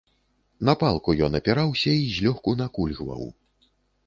На 0.69 0.73
палку 0.83 1.13
ён 1.27 1.37
апіраўся 1.39 1.93
і 2.01 2.09
злёгку 2.17 2.55
накульгваў. 2.63 3.23